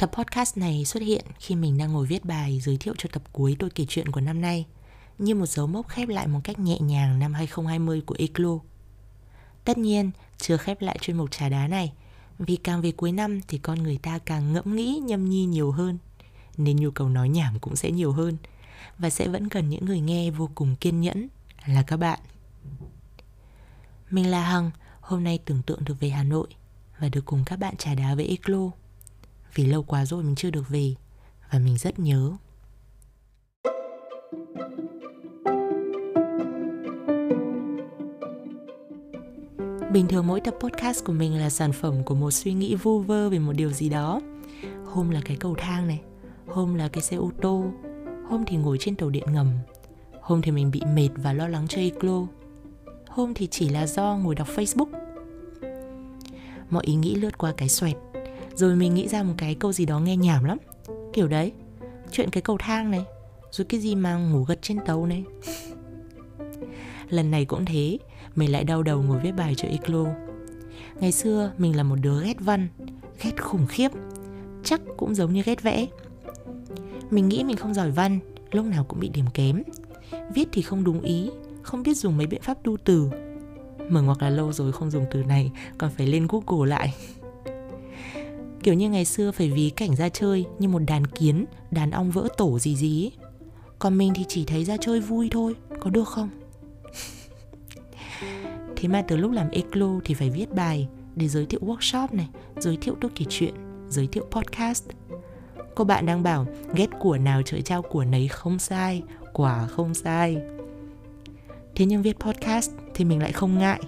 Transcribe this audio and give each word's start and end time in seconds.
Tập 0.00 0.10
podcast 0.12 0.56
này 0.56 0.84
xuất 0.84 1.02
hiện 1.02 1.24
khi 1.38 1.56
mình 1.56 1.78
đang 1.78 1.92
ngồi 1.92 2.06
viết 2.06 2.24
bài 2.24 2.60
giới 2.60 2.76
thiệu 2.76 2.94
cho 2.98 3.08
tập 3.12 3.22
cuối 3.32 3.56
tôi 3.58 3.70
kể 3.70 3.84
chuyện 3.88 4.12
của 4.12 4.20
năm 4.20 4.40
nay, 4.40 4.66
như 5.18 5.34
một 5.34 5.46
dấu 5.46 5.66
mốc 5.66 5.88
khép 5.88 6.08
lại 6.08 6.26
một 6.26 6.40
cách 6.44 6.58
nhẹ 6.58 6.78
nhàng 6.80 7.18
năm 7.18 7.34
2020 7.34 8.00
của 8.00 8.14
Eclo. 8.18 8.58
Tất 9.64 9.78
nhiên, 9.78 10.10
chưa 10.38 10.56
khép 10.56 10.82
lại 10.82 10.98
chuyên 11.00 11.16
mục 11.16 11.30
trà 11.30 11.48
đá 11.48 11.68
này, 11.68 11.92
vì 12.38 12.56
càng 12.56 12.80
về 12.80 12.92
cuối 12.92 13.12
năm 13.12 13.40
thì 13.48 13.58
con 13.58 13.82
người 13.82 13.98
ta 14.02 14.18
càng 14.18 14.52
ngẫm 14.52 14.76
nghĩ 14.76 15.00
nhâm 15.04 15.30
nhi 15.30 15.44
nhiều 15.44 15.70
hơn, 15.70 15.98
nên 16.56 16.76
nhu 16.76 16.90
cầu 16.90 17.08
nói 17.08 17.28
nhảm 17.28 17.58
cũng 17.58 17.76
sẽ 17.76 17.90
nhiều 17.90 18.12
hơn, 18.12 18.36
và 18.98 19.10
sẽ 19.10 19.28
vẫn 19.28 19.48
cần 19.48 19.68
những 19.68 19.84
người 19.84 20.00
nghe 20.00 20.30
vô 20.30 20.50
cùng 20.54 20.76
kiên 20.76 21.00
nhẫn 21.00 21.28
là 21.66 21.82
các 21.82 21.96
bạn. 21.96 22.20
Mình 24.10 24.30
là 24.30 24.44
Hằng, 24.44 24.70
hôm 25.00 25.24
nay 25.24 25.38
tưởng 25.44 25.62
tượng 25.62 25.84
được 25.84 26.00
về 26.00 26.08
Hà 26.08 26.22
Nội 26.22 26.48
và 27.00 27.08
được 27.08 27.24
cùng 27.24 27.42
các 27.46 27.58
bạn 27.58 27.76
trà 27.76 27.94
đá 27.94 28.14
với 28.14 28.26
Eclo. 28.26 28.70
Vì 29.54 29.66
lâu 29.66 29.82
quá 29.82 30.04
rồi 30.04 30.22
mình 30.22 30.34
chưa 30.34 30.50
được 30.50 30.68
về 30.68 30.94
và 31.52 31.58
mình 31.58 31.76
rất 31.78 31.98
nhớ. 31.98 32.32
Bình 39.92 40.06
thường 40.08 40.26
mỗi 40.26 40.40
tập 40.40 40.54
podcast 40.60 41.04
của 41.04 41.12
mình 41.12 41.40
là 41.40 41.50
sản 41.50 41.72
phẩm 41.72 42.04
của 42.04 42.14
một 42.14 42.30
suy 42.30 42.52
nghĩ 42.52 42.74
vu 42.74 43.00
vơ 43.00 43.28
về 43.28 43.38
một 43.38 43.52
điều 43.52 43.70
gì 43.70 43.88
đó. 43.88 44.20
Hôm 44.84 45.10
là 45.10 45.20
cái 45.24 45.36
cầu 45.36 45.54
thang 45.58 45.88
này, 45.88 46.00
hôm 46.46 46.74
là 46.74 46.88
cái 46.88 47.02
xe 47.02 47.16
ô 47.16 47.30
tô, 47.42 47.64
hôm 48.28 48.44
thì 48.46 48.56
ngồi 48.56 48.78
trên 48.80 48.96
tàu 48.96 49.10
điện 49.10 49.32
ngầm, 49.32 49.48
hôm 50.20 50.42
thì 50.42 50.50
mình 50.50 50.70
bị 50.70 50.82
mệt 50.94 51.08
và 51.16 51.32
lo 51.32 51.48
lắng 51.48 51.68
cho 51.68 51.80
Eclo, 51.80 52.26
hôm 53.08 53.34
thì 53.34 53.46
chỉ 53.46 53.68
là 53.68 53.86
do 53.86 54.16
ngồi 54.16 54.34
đọc 54.34 54.48
Facebook. 54.48 54.86
Mọi 56.70 56.84
ý 56.86 56.94
nghĩ 56.94 57.14
lướt 57.14 57.38
qua 57.38 57.52
cái 57.56 57.68
xoẹt, 57.68 57.96
rồi 58.54 58.76
mình 58.76 58.94
nghĩ 58.94 59.08
ra 59.08 59.22
một 59.22 59.34
cái 59.38 59.54
câu 59.54 59.72
gì 59.72 59.86
đó 59.86 59.98
nghe 59.98 60.16
nhảm 60.16 60.44
lắm. 60.44 60.58
Kiểu 61.12 61.28
đấy, 61.28 61.52
chuyện 62.10 62.30
cái 62.30 62.42
cầu 62.42 62.56
thang 62.58 62.90
này, 62.90 63.04
rồi 63.50 63.64
cái 63.64 63.80
gì 63.80 63.94
mà 63.94 64.16
ngủ 64.16 64.44
gật 64.44 64.58
trên 64.62 64.78
tàu 64.86 65.06
này. 65.06 65.24
Lần 67.08 67.30
này 67.30 67.44
cũng 67.44 67.64
thế, 67.64 67.98
mình 68.36 68.52
lại 68.52 68.64
đau 68.64 68.82
đầu 68.82 69.02
ngồi 69.02 69.20
viết 69.20 69.32
bài 69.32 69.54
cho 69.54 69.68
Eclo. 69.68 70.04
Ngày 71.00 71.12
xưa 71.12 71.52
mình 71.58 71.76
là 71.76 71.82
một 71.82 71.96
đứa 72.00 72.24
ghét 72.24 72.36
văn, 72.40 72.68
ghét 73.22 73.42
khủng 73.42 73.66
khiếp, 73.66 73.90
chắc 74.64 74.80
cũng 74.96 75.14
giống 75.14 75.32
như 75.32 75.42
ghét 75.42 75.62
vẽ. 75.62 75.86
Mình 77.10 77.28
nghĩ 77.28 77.44
mình 77.44 77.56
không 77.56 77.74
giỏi 77.74 77.90
văn, 77.90 78.18
lúc 78.50 78.66
nào 78.66 78.84
cũng 78.84 79.00
bị 79.00 79.08
điểm 79.08 79.26
kém. 79.34 79.62
Viết 80.34 80.48
thì 80.52 80.62
không 80.62 80.84
đúng 80.84 81.00
ý, 81.00 81.30
không 81.62 81.82
biết 81.82 81.94
dùng 81.94 82.16
mấy 82.16 82.26
biện 82.26 82.42
pháp 82.42 82.62
tu 82.64 82.76
từ. 82.84 83.10
Mở 83.88 84.02
ngoặc 84.02 84.22
là 84.22 84.30
lâu 84.30 84.52
rồi 84.52 84.72
không 84.72 84.90
dùng 84.90 85.04
từ 85.10 85.22
này, 85.22 85.50
còn 85.78 85.90
phải 85.96 86.06
lên 86.06 86.26
Google 86.30 86.70
lại. 86.70 86.94
Kiểu 88.62 88.74
như 88.74 88.90
ngày 88.90 89.04
xưa 89.04 89.30
phải 89.30 89.50
ví 89.50 89.70
cảnh 89.70 89.96
ra 89.96 90.08
chơi 90.08 90.46
như 90.58 90.68
một 90.68 90.82
đàn 90.86 91.06
kiến, 91.06 91.44
đàn 91.70 91.90
ong 91.90 92.10
vỡ 92.10 92.28
tổ 92.36 92.58
gì 92.58 92.76
gì 92.76 93.04
ấy. 93.04 93.12
Còn 93.78 93.98
mình 93.98 94.12
thì 94.14 94.24
chỉ 94.28 94.44
thấy 94.44 94.64
ra 94.64 94.76
chơi 94.76 95.00
vui 95.00 95.28
thôi, 95.30 95.54
có 95.80 95.90
được 95.90 96.08
không? 96.08 96.30
Thế 98.76 98.88
mà 98.88 99.02
từ 99.08 99.16
lúc 99.16 99.32
làm 99.32 99.50
Eclo 99.50 100.00
thì 100.04 100.14
phải 100.14 100.30
viết 100.30 100.54
bài 100.54 100.88
để 101.16 101.28
giới 101.28 101.46
thiệu 101.46 101.60
workshop 101.60 102.08
này, 102.12 102.28
giới 102.56 102.78
thiệu 102.80 102.96
tôi 103.00 103.10
kể 103.14 103.24
chuyện, 103.28 103.54
giới 103.88 104.06
thiệu 104.06 104.24
podcast. 104.30 104.84
Cô 105.74 105.84
bạn 105.84 106.06
đang 106.06 106.22
bảo 106.22 106.46
ghét 106.74 106.88
của 107.00 107.18
nào 107.18 107.42
trời 107.42 107.62
trao 107.62 107.82
của 107.82 108.04
nấy 108.04 108.28
không 108.28 108.58
sai, 108.58 109.02
quả 109.32 109.66
không 109.66 109.94
sai. 109.94 110.36
Thế 111.74 111.86
nhưng 111.86 112.02
viết 112.02 112.20
podcast 112.20 112.70
thì 112.94 113.04
mình 113.04 113.22
lại 113.22 113.32
không 113.32 113.58
ngại 113.58 113.80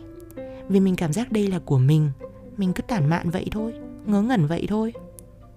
Vì 0.68 0.80
mình 0.80 0.96
cảm 0.96 1.12
giác 1.12 1.32
đây 1.32 1.46
là 1.46 1.58
của 1.58 1.78
mình 1.78 2.10
Mình 2.56 2.72
cứ 2.72 2.82
tản 2.82 3.06
mạn 3.06 3.30
vậy 3.30 3.46
thôi 3.50 3.72
Ngớ 4.06 4.22
ngẩn 4.22 4.46
vậy 4.46 4.66
thôi. 4.68 4.92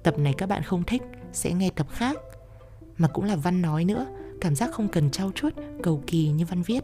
Tập 0.04 0.20
này 0.20 0.34
các 0.38 0.50
bạn 0.50 0.64
không 0.64 0.84
thích, 0.84 1.02
Sẽ 1.34 1.54
nghe 1.54 1.70
tập 1.76 1.88
khác. 1.90 2.18
Mà 2.98 3.08
cũng 3.08 3.26
là 3.26 3.36
văn 3.36 3.62
nói 3.62 3.86
nữa, 3.86 4.06
Cảm 4.42 4.56
giác 4.56 4.72
không 4.72 4.88
cần 4.88 5.12
trau 5.12 5.32
chuốt, 5.36 5.54
Cầu 5.84 6.04
kỳ 6.08 6.30
như 6.30 6.46
văn 6.46 6.62
viết. 6.62 6.84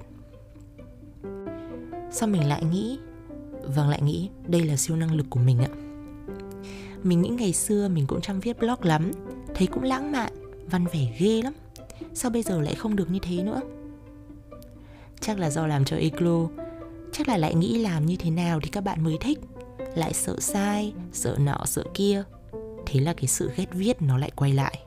Sao 2.12 2.30
mình 2.30 2.48
lại 2.48 2.64
nghĩ? 2.64 3.00
Vâng 3.64 3.90
lại 3.90 4.02
nghĩ, 4.02 4.30
đây 4.48 4.64
là 4.64 4.76
siêu 4.76 4.98
năng 4.98 5.16
lực 5.16 5.26
của 5.30 5.40
mình 5.40 5.60
ạ. 5.60 5.70
Mình 7.04 7.22
nghĩ 7.22 7.30
ngày 7.30 7.54
xưa 7.54 7.88
mình 7.88 8.08
cũng 8.08 8.22
chăm 8.22 8.40
viết 8.40 8.60
blog 8.60 8.82
lắm, 8.82 9.12
Thấy 9.56 9.68
cũng 9.68 9.84
lãng 9.84 10.12
mạn, 10.12 10.34
Văn 10.70 10.86
vẻ 10.94 11.08
ghê 11.20 11.42
lắm. 11.42 11.54
Sao 12.14 12.32
bây 12.32 12.44
giờ 12.44 12.62
lại 12.62 12.76
không 12.76 12.96
được 12.96 13.12
như 13.12 13.20
thế 13.22 13.44
nữa? 13.44 13.62
Chắc 15.20 15.40
là 15.40 15.50
do 15.50 15.68
làm 15.68 15.86
cho 15.86 15.98
Eclo. 15.98 16.48
Chắc 17.12 17.28
là 17.28 17.38
lại 17.38 17.56
nghĩ 17.56 17.80
làm 17.80 18.06
như 18.06 18.16
thế 18.20 18.30
nào 18.30 18.60
thì 18.64 18.70
các 18.70 18.84
bạn 18.84 19.04
mới 19.04 19.18
thích 19.22 19.40
lại 19.96 20.14
sợ 20.14 20.36
sai 20.40 20.94
sợ 21.14 21.36
nọ 21.40 21.58
sợ 21.66 21.84
kia 21.94 22.24
thế 22.86 23.00
là 23.00 23.14
cái 23.14 23.28
sự 23.28 23.52
ghét 23.56 23.68
viết 23.72 24.02
nó 24.02 24.18
lại 24.18 24.32
quay 24.36 24.54
lại 24.54 24.80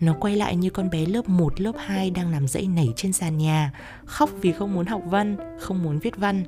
nó 0.00 0.14
quay 0.20 0.36
lại 0.36 0.56
như 0.56 0.70
con 0.70 0.90
bé 0.90 1.06
lớp 1.06 1.28
1, 1.28 1.60
lớp 1.60 1.72
2 1.78 2.10
đang 2.10 2.30
nằm 2.30 2.48
dãy 2.48 2.66
nảy 2.66 2.88
trên 2.96 3.12
sàn 3.12 3.38
nhà, 3.38 3.72
khóc 4.04 4.30
vì 4.40 4.52
không 4.52 4.74
muốn 4.74 4.86
học 4.86 5.02
văn, 5.06 5.36
không 5.60 5.82
muốn 5.82 5.98
viết 5.98 6.16
văn. 6.16 6.44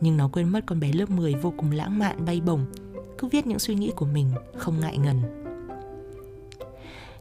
Nhưng 0.00 0.16
nó 0.16 0.28
quên 0.32 0.48
mất 0.48 0.60
con 0.66 0.80
bé 0.80 0.92
lớp 0.92 1.10
10 1.10 1.34
vô 1.34 1.52
cùng 1.56 1.70
lãng 1.70 1.98
mạn 1.98 2.24
bay 2.24 2.40
bổng, 2.40 2.66
cứ 3.18 3.28
viết 3.28 3.46
những 3.46 3.58
suy 3.58 3.74
nghĩ 3.74 3.92
của 3.96 4.06
mình, 4.06 4.30
không 4.56 4.80
ngại 4.80 4.98
ngần. 4.98 5.22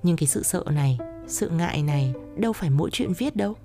Nhưng 0.04 0.18
cái 0.18 0.28
sự 0.28 0.44
sợ 0.44 0.64
này, 0.72 0.98
sự 1.28 1.50
ngại 1.50 1.84
này 1.84 2.14
đâu 2.36 2.54
phải 2.54 2.70
mỗi 2.70 2.90
chuyện 2.94 3.14
viết 3.14 3.36
đâu 3.36 3.56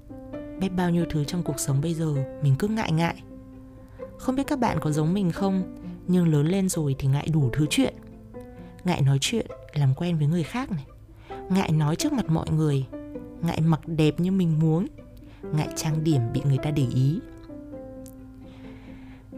biết 0.60 0.68
bao 0.76 0.90
nhiêu 0.90 1.04
thứ 1.10 1.24
trong 1.24 1.42
cuộc 1.42 1.60
sống 1.60 1.80
bây 1.80 1.94
giờ 1.94 2.14
mình 2.42 2.54
cứ 2.58 2.68
ngại 2.68 2.92
ngại 2.92 3.22
không 4.18 4.36
biết 4.36 4.46
các 4.46 4.58
bạn 4.58 4.78
có 4.80 4.90
giống 4.90 5.14
mình 5.14 5.32
không, 5.32 5.62
nhưng 6.06 6.28
lớn 6.28 6.46
lên 6.46 6.68
rồi 6.68 6.96
thì 6.98 7.08
ngại 7.08 7.28
đủ 7.32 7.50
thứ 7.52 7.66
chuyện. 7.70 7.94
Ngại 8.84 9.02
nói 9.02 9.18
chuyện, 9.20 9.46
làm 9.72 9.94
quen 9.94 10.18
với 10.18 10.26
người 10.26 10.42
khác 10.42 10.70
này. 10.70 10.84
Ngại 11.50 11.72
nói 11.72 11.96
trước 11.96 12.12
mặt 12.12 12.26
mọi 12.28 12.50
người. 12.50 12.86
Ngại 13.42 13.60
mặc 13.60 13.80
đẹp 13.86 14.20
như 14.20 14.32
mình 14.32 14.58
muốn. 14.58 14.86
Ngại 15.52 15.68
trang 15.76 16.04
điểm 16.04 16.20
bị 16.32 16.40
người 16.44 16.58
ta 16.62 16.70
để 16.70 16.86
ý. 16.94 17.20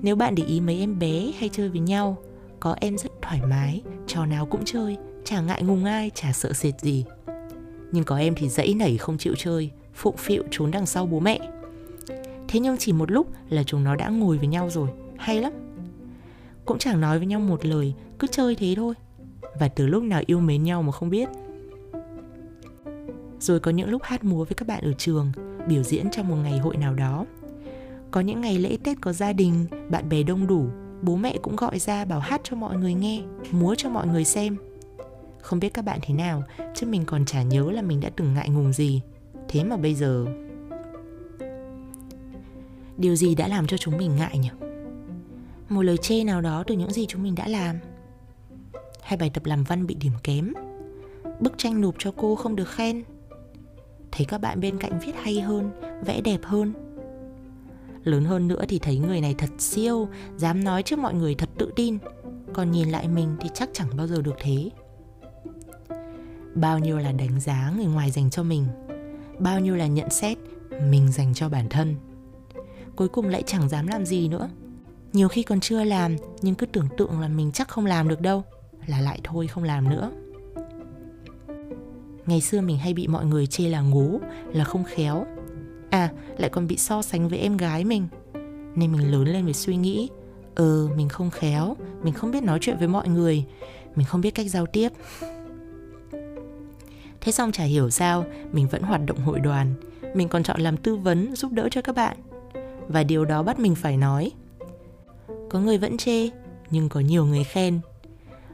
Nếu 0.03 0.17
bạn 0.17 0.35
để 0.35 0.43
ý 0.45 0.61
mấy 0.61 0.79
em 0.79 0.99
bé 0.99 1.33
hay 1.39 1.49
chơi 1.53 1.69
với 1.69 1.81
nhau, 1.81 2.17
có 2.61 2.77
em 2.81 2.99
rất 2.99 3.13
thoải 3.23 3.41
mái, 3.47 3.83
trò 4.07 4.27
nào 4.27 4.47
cũng 4.47 4.65
chơi, 4.65 4.97
chả 5.25 5.41
ngại 5.41 5.63
ngùng 5.63 5.85
ai, 5.85 6.11
chả 6.15 6.33
sợ 6.33 6.53
sệt 6.53 6.81
gì. 6.81 7.05
Nhưng 7.93 8.05
có 8.05 8.17
em 8.17 8.35
thì 8.37 8.49
dãy 8.49 8.75
nảy 8.75 8.97
không 8.97 9.19
chịu 9.19 9.35
chơi, 9.39 9.71
phụng 9.95 10.17
phịu 10.17 10.43
trốn 10.51 10.71
đằng 10.71 10.87
sau 10.87 11.07
bố 11.07 11.21
mẹ 11.21 11.41
thế 12.51 12.61
nhưng 12.61 12.77
chỉ 12.79 12.93
một 12.93 13.11
lúc 13.11 13.27
là 13.49 13.63
chúng 13.63 13.85
nó 13.85 13.97
đã 13.97 14.09
ngồi 14.09 14.39
với 14.39 14.47
nhau 14.47 14.71
rồi. 14.71 14.89
Hay 15.19 15.41
lắm. 15.41 15.53
Cũng 16.65 16.79
chẳng 16.79 17.01
nói 17.01 17.19
với 17.19 17.27
nhau 17.27 17.41
một 17.41 17.65
lời, 17.65 17.95
cứ 18.19 18.27
chơi 18.27 18.55
thế 18.55 18.75
thôi. 18.77 18.95
Và 19.61 19.69
từ 19.69 19.87
lúc 19.87 20.03
nào 20.03 20.23
yêu 20.27 20.41
mến 20.41 20.63
nhau 20.63 20.83
mà 20.83 20.93
không 20.93 21.11
biết. 21.11 21.29
Rồi 23.41 23.61
có 23.61 23.71
những 23.71 23.91
lúc 23.91 24.03
hát 24.03 24.25
múa 24.25 24.45
với 24.45 24.55
các 24.55 24.69
bạn 24.69 24.85
ở 24.85 24.93
trường, 24.93 25.33
biểu 25.69 25.83
diễn 25.83 26.11
trong 26.11 26.29
một 26.29 26.37
ngày 26.37 26.59
hội 26.59 26.77
nào 26.77 26.95
đó. 26.95 27.27
Có 28.11 28.21
những 28.21 28.41
ngày 28.41 28.59
lễ 28.59 28.79
tết 28.85 29.01
có 29.01 29.13
gia 29.13 29.33
đình, 29.33 29.67
bạn 29.91 30.09
bè 30.09 30.23
đông 30.23 30.47
đủ, 30.47 30.67
bố 31.03 31.17
mẹ 31.17 31.37
cũng 31.43 31.57
gọi 31.57 31.79
ra 31.79 32.05
bảo 32.05 32.21
hát 32.21 32.41
cho 32.45 32.57
mọi 32.57 32.77
người 32.77 32.95
nghe, 32.95 33.23
múa 33.51 33.75
cho 33.75 33.89
mọi 33.89 34.07
người 34.07 34.25
xem. 34.25 34.57
Không 35.43 35.61
biết 35.61 35.75
các 35.75 35.85
bạn 35.85 35.99
thế 36.03 36.15
nào, 36.15 36.43
chứ 36.75 36.87
mình 36.87 37.05
còn 37.07 37.25
chả 37.25 37.43
nhớ 37.43 37.71
là 37.71 37.83
mình 37.83 38.01
đã 38.01 38.11
từng 38.17 38.35
ngại 38.35 38.49
ngùng 38.49 38.73
gì. 38.73 39.03
Thế 39.49 39.65
mà 39.65 39.77
bây 39.77 39.95
giờ 39.95 40.27
điều 43.01 43.17
gì 43.17 43.35
đã 43.35 43.49
làm 43.49 43.67
cho 43.67 43.77
chúng 43.77 43.99
mình 43.99 44.17
ngại 44.17 44.39
nhỉ? 44.39 44.51
Một 45.69 45.83
lời 45.83 45.97
chê 45.97 46.25
nào 46.25 46.41
đó 46.41 46.65
từ 46.67 46.75
những 46.75 46.93
gì 46.93 47.07
chúng 47.07 47.23
mình 47.23 47.35
đã 47.35 47.49
làm. 47.49 47.77
Hay 49.03 49.17
bài 49.17 49.31
tập 49.35 49.47
làm 49.47 49.65
văn 49.65 49.87
bị 49.87 49.95
điểm 49.95 50.13
kém. 50.23 50.53
Bức 51.41 51.53
tranh 51.59 51.81
nộp 51.81 51.95
cho 51.99 52.13
cô 52.17 52.35
không 52.35 52.57
được 52.57 52.69
khen. 52.69 53.03
Thấy 54.13 54.27
các 54.27 54.39
bạn 54.39 54.61
bên 54.61 54.79
cạnh 54.79 54.99
viết 55.07 55.13
hay 55.23 55.41
hơn, 55.41 55.71
vẽ 56.07 56.21
đẹp 56.21 56.41
hơn. 56.43 56.73
Lớn 58.05 58.25
hơn 58.25 58.49
nữa 58.49 58.65
thì 58.69 58.79
thấy 58.79 58.99
người 58.99 59.21
này 59.21 59.35
thật 59.39 59.51
siêu, 59.59 60.09
dám 60.37 60.65
nói 60.65 60.83
trước 60.83 60.99
mọi 60.99 61.15
người 61.15 61.35
thật 61.35 61.49
tự 61.59 61.73
tin. 61.77 61.99
Còn 62.53 62.71
nhìn 62.71 62.89
lại 62.89 63.09
mình 63.09 63.37
thì 63.41 63.49
chắc 63.55 63.69
chẳng 63.73 63.89
bao 63.97 64.07
giờ 64.07 64.23
được 64.23 64.35
thế. 64.39 64.71
Bao 66.55 66.79
nhiêu 66.79 66.99
là 66.99 67.13
đánh 67.13 67.41
giá 67.41 67.73
người 67.77 67.87
ngoài 67.87 68.11
dành 68.11 68.31
cho 68.31 68.43
mình. 68.43 68.67
Bao 69.39 69.61
nhiêu 69.61 69.77
là 69.77 69.87
nhận 69.87 70.11
xét 70.11 70.39
mình 70.91 71.13
dành 71.13 71.35
cho 71.35 71.49
bản 71.49 71.69
thân 71.69 71.97
cuối 73.01 73.09
cùng 73.09 73.29
lại 73.29 73.43
chẳng 73.47 73.69
dám 73.69 73.87
làm 73.87 74.07
gì 74.07 74.29
nữa. 74.29 74.49
Nhiều 75.13 75.29
khi 75.29 75.43
còn 75.43 75.61
chưa 75.61 75.85
làm, 75.85 76.17
nhưng 76.43 76.55
cứ 76.55 76.67
tưởng 76.67 76.89
tượng 76.97 77.21
là 77.21 77.29
mình 77.29 77.53
chắc 77.53 77.69
không 77.69 77.87
làm 77.87 78.09
được 78.09 78.21
đâu, 78.21 78.45
là 78.87 79.01
lại 79.01 79.21
thôi 79.25 79.47
không 79.47 79.65
làm 79.65 79.91
nữa. 79.91 80.11
Ngày 82.27 82.41
xưa 82.41 82.61
mình 82.61 82.79
hay 82.79 82.95
bị 82.95 83.07
mọi 83.07 83.25
người 83.25 83.47
chê 83.47 83.69
là 83.69 83.81
ngố, 83.81 84.21
là 84.53 84.65
không 84.65 84.85
khéo. 84.85 85.27
À 85.91 86.13
lại 86.39 86.51
còn 86.51 86.67
bị 86.67 86.77
so 86.77 87.03
sánh 87.03 87.29
với 87.29 87.39
em 87.39 87.57
gái 87.57 87.85
mình. 87.85 88.09
Nên 88.75 88.93
mình 88.93 89.13
lớn 89.13 89.25
lên 89.25 89.45
với 89.45 89.55
suy 89.55 89.77
nghĩ 89.77 90.09
ờ 90.55 90.89
mình 90.97 91.09
không 91.09 91.31
khéo, 91.31 91.77
mình 92.03 92.15
không 92.15 92.31
biết 92.31 92.43
nói 92.43 92.59
chuyện 92.61 92.79
với 92.79 92.89
mọi 92.89 93.09
người, 93.09 93.45
mình 93.97 94.07
không 94.07 94.21
biết 94.21 94.31
cách 94.31 94.51
giao 94.51 94.67
tiếp. 94.67 94.89
Thế 97.21 97.33
xong 97.33 97.53
chả 97.53 97.65
hiểu 97.65 97.91
sao, 97.91 98.25
mình 98.53 98.69
vẫn 98.69 98.83
hoạt 98.83 99.01
động 99.07 99.19
hội 99.19 99.41
đoàn. 99.41 99.75
Mình 100.15 100.29
còn 100.29 100.43
chọn 100.43 100.61
làm 100.61 100.77
tư 100.77 100.97
vấn, 100.97 101.37
giúp 101.37 101.53
đỡ 101.53 101.69
cho 101.71 101.83
các 101.83 101.95
bạn. 101.95 102.17
Và 102.93 103.03
điều 103.03 103.25
đó 103.25 103.43
bắt 103.43 103.59
mình 103.59 103.75
phải 103.75 103.97
nói. 103.97 104.33
Có 105.51 105.61
người 105.61 105.79
vẫn 105.79 105.97
chê, 105.97 106.29
Nhưng 106.71 106.89
có 106.89 107.01
nhiều 107.01 107.27
người 107.27 107.45
khen. 107.45 107.81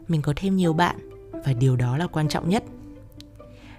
Mình 0.09 0.23
có 0.23 0.33
thêm 0.37 0.57
nhiều 0.57 0.73
bạn, 0.73 0.97
và 1.33 1.53
điều 1.53 1.77
đó 1.77 1.97
là 1.97 2.07
quan 2.07 2.29
trọng 2.29 2.49
nhất. 2.49 2.65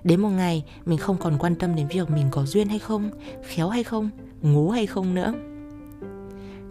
Đến 0.03 0.21
một 0.21 0.29
ngày, 0.29 0.65
mình 0.85 0.97
không 0.97 1.17
còn 1.17 1.37
quan 1.39 1.55
tâm 1.55 1.75
đến 1.75 1.87
việc 1.87 2.09
mình 2.09 2.27
có 2.31 2.45
duyên 2.45 2.69
hay 2.69 2.79
không, 2.79 3.09
khéo 3.43 3.69
hay 3.69 3.83
không, 3.83 4.09
ngố 4.41 4.69
hay 4.69 4.85
không 4.85 5.15
nữa. 5.15 5.33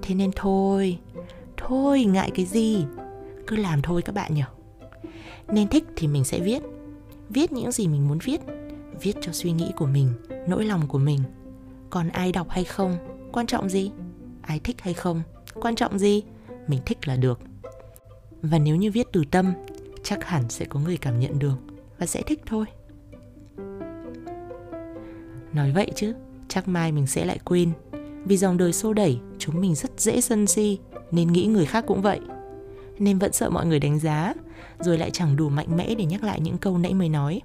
Thế 0.02 0.14
nên 0.14 0.30
thôi 0.36 0.98
thôi 1.56 2.04
ngại 2.04 2.30
cái 2.34 2.44
gì? 2.44 2.84
Cứ 3.46 3.56
làm 3.56 3.82
thôi 3.82 4.02
các 4.02 4.14
bạn 4.14 4.34
nhỉ. 4.34 4.42
Nên 5.48 5.68
thích 5.68 5.84
thì 5.96 6.06
mình 6.06 6.24
sẽ 6.24 6.40
viết. 6.40 6.62
Viết 7.28 7.52
những 7.52 7.72
gì 7.72 7.88
mình 7.88 8.08
muốn 8.08 8.18
viết. 8.24 8.40
Viết 9.00 9.16
cho 9.20 9.32
suy 9.32 9.52
nghĩ 9.52 9.72
của 9.76 9.86
mình, 9.86 10.08
nỗi 10.48 10.64
lòng 10.64 10.88
của 10.88 10.98
mình. 10.98 11.20
Còn 11.90 12.08
ai 12.08 12.32
đọc 12.32 12.50
hay 12.50 12.64
không? 12.64 13.15
Quan 13.36 13.46
trọng 13.46 13.68
gì? 13.68 13.90
Ai 14.42 14.58
thích 14.58 14.76
hay 14.80 14.94
không? 14.94 15.22
Quan 15.54 15.74
trọng 15.74 15.98
gì? 15.98 16.22
Mình 16.68 16.80
thích 16.86 17.08
là 17.08 17.16
được. 17.16 17.40
Và 18.42 18.58
nếu 18.58 18.76
như 18.76 18.90
viết 18.90 19.06
từ 19.12 19.24
tâm, 19.30 19.52
chắc 20.02 20.24
hẳn 20.24 20.48
sẽ 20.48 20.64
có 20.64 20.80
người 20.80 20.96
cảm 20.96 21.20
nhận 21.20 21.38
được 21.38 21.54
và 21.98 22.06
sẽ 22.06 22.22
thích 22.22 22.40
thôi. 22.46 22.64
Nói 25.52 25.72
vậy 25.72 25.90
chứ, 25.94 26.14
chắc 26.48 26.68
mai 26.68 26.92
mình 26.92 27.06
sẽ 27.06 27.24
lại 27.24 27.38
quên. 27.44 27.72
Vì 28.24 28.36
dòng 28.36 28.56
đời 28.56 28.72
xô 28.72 28.92
đẩy, 28.92 29.18
chúng 29.38 29.60
mình 29.60 29.74
rất 29.74 30.00
dễ 30.00 30.20
sân 30.20 30.46
si, 30.46 30.78
nên 31.10 31.32
nghĩ 31.32 31.46
người 31.46 31.66
khác 31.66 31.84
cũng 31.86 32.02
vậy. 32.02 32.20
Nên 32.98 33.18
vẫn 33.18 33.32
sợ 33.32 33.50
mọi 33.50 33.66
người 33.66 33.80
đánh 33.80 33.98
giá, 33.98 34.34
rồi 34.80 34.98
lại 34.98 35.10
chẳng 35.10 35.36
đủ 35.36 35.48
mạnh 35.48 35.76
mẽ 35.76 35.94
để 35.94 36.04
nhắc 36.04 36.24
lại 36.24 36.40
những 36.40 36.58
câu 36.58 36.78
nãy 36.78 36.94
mới 36.94 37.08
nói. 37.08 37.40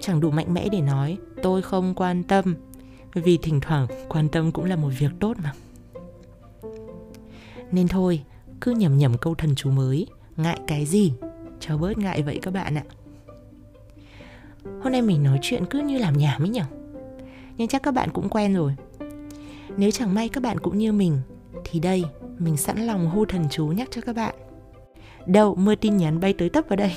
Chẳng 0.00 0.20
đủ 0.20 0.30
mạnh 0.30 0.54
mẽ 0.54 0.68
để 0.72 0.80
nói, 0.80 1.18
tôi 1.42 1.62
không 1.62 1.94
quan 1.94 2.22
tâm 2.22 2.56
vì 3.14 3.38
thỉnh 3.42 3.60
thoảng 3.60 3.86
quan 4.08 4.28
tâm 4.28 4.52
cũng 4.52 4.64
là 4.64 4.76
một 4.76 4.90
việc 4.98 5.10
tốt 5.20 5.36
mà. 5.42 5.52
Nên 7.72 7.88
thôi, 7.88 8.22
cứ 8.60 8.70
nhầm 8.70 8.98
nhầm 8.98 9.18
câu 9.18 9.34
thần 9.34 9.54
chú 9.54 9.70
mới, 9.70 10.06
ngại 10.36 10.60
cái 10.66 10.86
gì? 10.86 11.12
Cho 11.60 11.78
bớt 11.78 11.98
ngại 11.98 12.22
vậy 12.22 12.38
các 12.42 12.54
bạn 12.54 12.74
ạ. 12.74 12.84
Hôm 14.82 14.92
nay 14.92 15.02
mình 15.02 15.22
nói 15.22 15.38
chuyện 15.42 15.64
cứ 15.70 15.80
như 15.80 15.98
làm 15.98 16.18
nhảm 16.18 16.42
ấy 16.42 16.48
nhỉ? 16.48 16.62
Nhưng 17.56 17.68
chắc 17.68 17.82
các 17.82 17.94
bạn 17.94 18.10
cũng 18.12 18.28
quen 18.28 18.54
rồi. 18.54 18.74
Nếu 19.76 19.90
chẳng 19.90 20.14
may 20.14 20.28
các 20.28 20.42
bạn 20.42 20.60
cũng 20.60 20.78
như 20.78 20.92
mình, 20.92 21.18
thì 21.64 21.80
đây, 21.80 22.04
mình 22.38 22.56
sẵn 22.56 22.86
lòng 22.86 23.10
hô 23.10 23.24
thần 23.24 23.46
chú 23.50 23.66
nhắc 23.66 23.88
cho 23.90 24.00
các 24.00 24.16
bạn. 24.16 24.34
Đâu 25.26 25.54
mưa 25.54 25.74
tin 25.74 25.96
nhắn 25.96 26.20
bay 26.20 26.32
tới 26.32 26.48
tấp 26.48 26.64
vào 26.68 26.76
đây. 26.76 26.92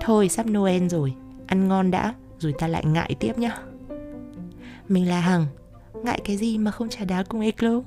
Thôi, 0.00 0.28
sắp 0.28 0.46
noel 0.46 0.88
rồi, 0.88 1.14
ăn 1.46 1.68
ngon 1.68 1.90
đã 1.90 2.14
rồi 2.42 2.54
ta 2.58 2.68
lại 2.68 2.84
ngại 2.84 3.14
tiếp 3.20 3.38
nhá. 3.38 3.58
Mình 4.88 5.08
là 5.08 5.20
hằng, 5.20 5.46
ngại 6.04 6.20
cái 6.24 6.36
gì 6.36 6.58
mà 6.58 6.70
không 6.70 6.88
trả 6.88 7.04
đá 7.04 7.22
cùng 7.22 7.40
eclo 7.40 7.82